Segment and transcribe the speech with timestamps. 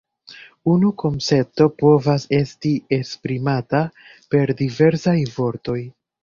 [0.75, 3.83] Unu koncepto povas esti esprimata
[4.33, 5.79] per diversaj vortoj.